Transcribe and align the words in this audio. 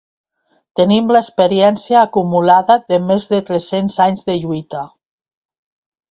Tenim 0.79 1.11
l’experiència 1.15 1.99
acumulada 2.03 2.77
de 2.93 2.99
més 3.09 3.27
de 3.33 3.39
tres-cents 3.51 3.99
anys 4.07 4.25
de 4.31 4.37
lluita. 4.47 4.81